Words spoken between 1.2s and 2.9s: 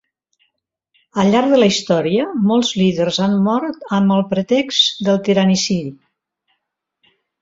Al llarg de la història, molts